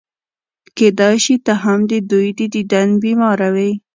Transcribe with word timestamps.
کېدای 0.77 1.15
شي 1.25 1.35
ته 1.45 1.53
هم 1.63 1.79
د 1.91 1.93
دوی 2.11 2.27
د 2.39 2.41
دیدن 2.53 2.89
بیماره 3.03 3.47
وې. 3.55 3.71